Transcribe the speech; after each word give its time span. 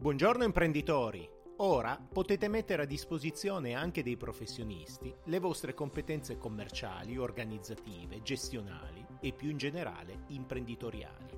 Buongiorno 0.00 0.44
imprenditori! 0.44 1.28
Ora 1.56 1.98
potete 2.00 2.46
mettere 2.46 2.82
a 2.82 2.86
disposizione 2.86 3.74
anche 3.74 4.04
dei 4.04 4.16
professionisti 4.16 5.12
le 5.24 5.40
vostre 5.40 5.74
competenze 5.74 6.38
commerciali, 6.38 7.18
organizzative, 7.18 8.22
gestionali 8.22 9.04
e 9.18 9.32
più 9.32 9.50
in 9.50 9.56
generale 9.56 10.20
imprenditoriali. 10.28 11.36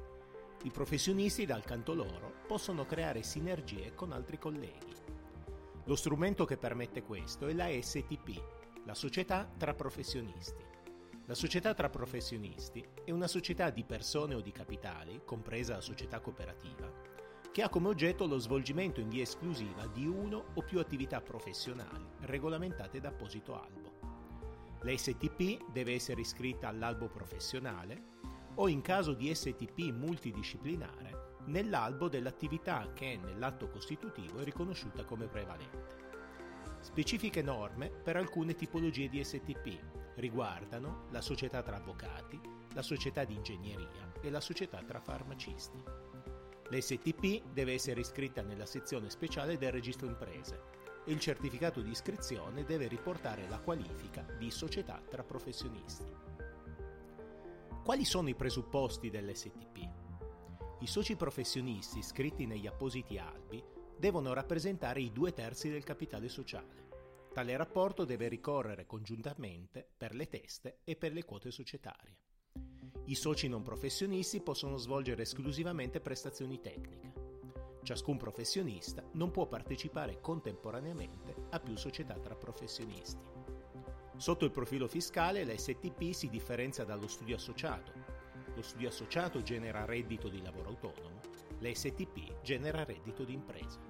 I 0.64 0.70
professionisti 0.70 1.46
dal 1.46 1.64
canto 1.64 1.94
loro 1.94 2.34
possono 2.46 2.84
creare 2.84 3.22
sinergie 3.22 3.94
con 3.94 4.12
altri 4.12 4.38
colleghi. 4.38 4.92
Lo 5.84 5.96
strumento 5.96 6.44
che 6.44 6.58
permette 6.58 7.02
questo 7.02 7.46
è 7.46 7.54
la 7.54 7.70
STP, 7.80 8.42
la 8.84 8.94
società 8.94 9.50
tra 9.56 9.72
professionisti. 9.72 10.62
La 11.24 11.34
società 11.34 11.72
tra 11.72 11.88
professionisti 11.88 12.86
è 13.04 13.10
una 13.10 13.26
società 13.26 13.70
di 13.70 13.84
persone 13.84 14.34
o 14.34 14.42
di 14.42 14.52
capitali, 14.52 15.22
compresa 15.24 15.76
la 15.76 15.80
società 15.80 16.20
cooperativa, 16.20 17.19
che 17.52 17.62
ha 17.62 17.68
come 17.68 17.88
oggetto 17.88 18.26
lo 18.26 18.38
svolgimento 18.38 19.00
in 19.00 19.08
via 19.08 19.22
esclusiva 19.22 19.86
di 19.86 20.06
uno 20.06 20.52
o 20.54 20.62
più 20.62 20.78
attività 20.78 21.20
professionali 21.20 22.06
regolamentate 22.20 23.00
da 23.00 23.08
apposito 23.08 23.60
albo. 23.60 23.98
La 24.82 24.96
STP 24.96 25.70
deve 25.72 25.94
essere 25.94 26.20
iscritta 26.20 26.68
all'albo 26.68 27.08
professionale 27.08 28.18
o 28.54 28.68
in 28.68 28.80
caso 28.82 29.14
di 29.14 29.34
STP 29.34 29.92
multidisciplinare 29.92 31.38
nell'albo 31.46 32.08
dell'attività 32.08 32.92
che 32.92 33.18
nell'atto 33.22 33.68
costitutivo 33.68 34.38
è 34.38 34.44
riconosciuta 34.44 35.04
come 35.04 35.26
prevalente. 35.26 36.08
Specifiche 36.80 37.42
norme 37.42 37.90
per 37.90 38.16
alcune 38.16 38.54
tipologie 38.54 39.08
di 39.08 39.22
STP 39.22 39.78
riguardano 40.16 41.06
la 41.10 41.20
società 41.20 41.62
tra 41.62 41.76
avvocati, 41.76 42.40
la 42.72 42.82
società 42.82 43.24
di 43.24 43.34
ingegneria 43.34 44.12
e 44.20 44.30
la 44.30 44.40
società 44.40 44.82
tra 44.82 45.00
farmacisti. 45.00 45.82
L'STP 46.70 47.52
deve 47.52 47.72
essere 47.72 47.98
iscritta 47.98 48.42
nella 48.42 48.64
sezione 48.64 49.10
speciale 49.10 49.58
del 49.58 49.72
registro 49.72 50.06
imprese 50.06 50.62
e 51.04 51.10
il 51.10 51.18
certificato 51.18 51.80
di 51.80 51.90
iscrizione 51.90 52.64
deve 52.64 52.86
riportare 52.86 53.48
la 53.48 53.58
qualifica 53.58 54.22
di 54.38 54.52
società 54.52 55.02
tra 55.08 55.24
professionisti. 55.24 56.12
Quali 57.82 58.04
sono 58.04 58.28
i 58.28 58.36
presupposti 58.36 59.10
dell'STP? 59.10 59.78
I 60.78 60.86
soci 60.86 61.16
professionisti 61.16 61.98
iscritti 61.98 62.46
negli 62.46 62.68
appositi 62.68 63.18
albi 63.18 63.62
devono 63.98 64.32
rappresentare 64.32 65.00
i 65.00 65.10
due 65.10 65.32
terzi 65.32 65.70
del 65.70 65.82
capitale 65.82 66.28
sociale. 66.28 66.88
Tale 67.34 67.56
rapporto 67.56 68.04
deve 68.04 68.28
ricorrere 68.28 68.86
congiuntamente 68.86 69.84
per 69.96 70.14
le 70.14 70.28
teste 70.28 70.78
e 70.84 70.94
per 70.94 71.12
le 71.12 71.24
quote 71.24 71.50
societarie. 71.50 72.29
I 73.10 73.16
soci 73.16 73.48
non 73.48 73.62
professionisti 73.62 74.40
possono 74.40 74.76
svolgere 74.76 75.22
esclusivamente 75.22 75.98
prestazioni 75.98 76.60
tecniche. 76.60 77.12
Ciascun 77.82 78.16
professionista 78.16 79.02
non 79.14 79.32
può 79.32 79.48
partecipare 79.48 80.20
contemporaneamente 80.20 81.34
a 81.50 81.58
più 81.58 81.76
società 81.76 82.14
tra 82.14 82.36
professionisti. 82.36 83.24
Sotto 84.16 84.44
il 84.44 84.52
profilo 84.52 84.86
fiscale 84.86 85.44
l'STP 85.44 86.12
si 86.12 86.28
differenzia 86.28 86.84
dallo 86.84 87.08
studio 87.08 87.34
associato. 87.34 87.90
Lo 88.54 88.62
studio 88.62 88.86
associato 88.86 89.42
genera 89.42 89.84
reddito 89.84 90.28
di 90.28 90.40
lavoro 90.40 90.68
autonomo, 90.68 91.18
l'STP 91.58 92.42
genera 92.42 92.84
reddito 92.84 93.24
di 93.24 93.32
impresa. 93.32 93.80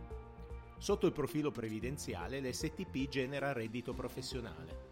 Sotto 0.79 1.07
il 1.07 1.13
profilo 1.13 1.51
previdenziale 1.51 2.41
l'STP 2.41 3.07
genera 3.09 3.53
reddito 3.53 3.93
professionale, 3.93 4.89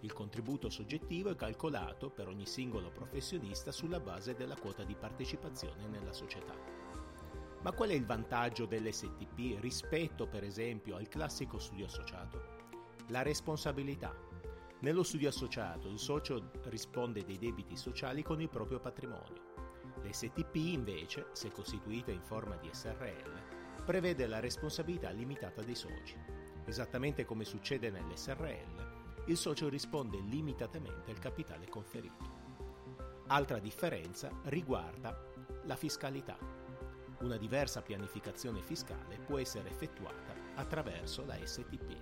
il 0.00 0.12
contributo 0.12 0.70
soggettivo 0.70 1.30
è 1.30 1.36
calcolato 1.36 2.10
per 2.10 2.28
ogni 2.28 2.46
singolo 2.46 2.90
professionista 2.90 3.70
sulla 3.70 4.00
base 4.00 4.34
della 4.34 4.56
quota 4.56 4.82
di 4.82 4.94
partecipazione 4.94 5.86
nella 5.88 6.12
società. 6.12 6.54
Ma 7.62 7.72
qual 7.72 7.90
è 7.90 7.92
il 7.92 8.06
vantaggio 8.06 8.64
dell'STP 8.64 9.60
rispetto 9.60 10.26
per 10.26 10.44
esempio 10.44 10.96
al 10.96 11.08
classico 11.08 11.58
studio 11.58 11.84
associato? 11.84 12.58
La 13.08 13.20
responsabilità. 13.22 14.16
Nello 14.80 15.02
studio 15.02 15.28
associato 15.28 15.88
il 15.88 15.98
socio 15.98 16.50
risponde 16.64 17.22
dei 17.22 17.36
debiti 17.36 17.76
sociali 17.76 18.22
con 18.22 18.40
il 18.40 18.48
proprio 18.48 18.80
patrimonio. 18.80 19.48
L'STP 20.02 20.54
invece, 20.54 21.26
se 21.32 21.50
costituita 21.50 22.10
in 22.10 22.22
forma 22.22 22.56
di 22.56 22.70
SRL, 22.72 23.84
prevede 23.84 24.26
la 24.26 24.40
responsabilità 24.40 25.10
limitata 25.10 25.62
dei 25.62 25.74
soci. 25.74 26.16
Esattamente 26.64 27.26
come 27.26 27.44
succede 27.44 27.90
nell'SRL, 27.90 28.89
il 29.26 29.36
socio 29.36 29.68
risponde 29.68 30.18
limitatamente 30.18 31.10
al 31.10 31.18
capitale 31.18 31.68
conferito. 31.68 32.38
Altra 33.28 33.58
differenza 33.58 34.30
riguarda 34.44 35.16
la 35.64 35.76
fiscalità. 35.76 36.36
Una 37.20 37.36
diversa 37.36 37.82
pianificazione 37.82 38.62
fiscale 38.62 39.18
può 39.18 39.38
essere 39.38 39.68
effettuata 39.68 40.34
attraverso 40.54 41.24
la 41.24 41.38
STP. 41.40 41.96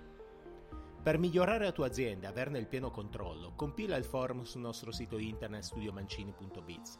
Per 1.03 1.17
migliorare 1.17 1.65
la 1.65 1.71
tua 1.71 1.87
azienda 1.87 2.27
e 2.27 2.29
averne 2.29 2.57
il 2.57 2.67
pieno 2.67 2.89
controllo, 2.89 3.53
compila 3.55 3.95
il 3.95 4.05
forum 4.05 4.43
sul 4.43 4.61
nostro 4.61 4.91
sito 4.91 5.17
internet 5.17 5.63
studiomancini.biz. 5.63 6.99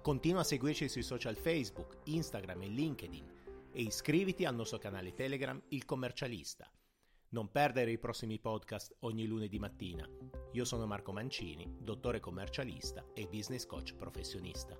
Continua 0.00 0.40
a 0.40 0.44
seguirci 0.44 0.88
sui 0.88 1.02
social 1.02 1.36
Facebook, 1.36 1.98
Instagram 2.04 2.62
e 2.62 2.68
LinkedIn 2.68 3.32
e 3.72 3.82
iscriviti 3.82 4.44
al 4.44 4.54
nostro 4.54 4.78
canale 4.78 5.12
Telegram 5.12 5.60
Il 5.68 5.84
Commercialista 5.84 6.68
non 7.32 7.50
perdere 7.50 7.90
i 7.90 7.98
prossimi 7.98 8.38
podcast 8.38 8.96
ogni 9.00 9.26
lunedì 9.26 9.58
mattina. 9.58 10.06
Io 10.52 10.64
sono 10.64 10.86
Marco 10.86 11.12
Mancini, 11.12 11.66
dottore 11.80 12.20
commercialista 12.20 13.06
e 13.14 13.26
business 13.26 13.64
coach 13.64 13.94
professionista. 13.94 14.78